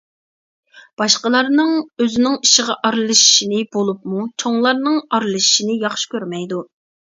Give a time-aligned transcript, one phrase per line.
[1.01, 1.73] باشقىلارنىڭ
[2.05, 6.69] ئۆزىنىڭ ئىشىغا ئارىلىشىشىنى، بولۇپمۇ چوڭلارنىڭ ئارىلىشىشىنى ياخشى كۆرمەيدۇ.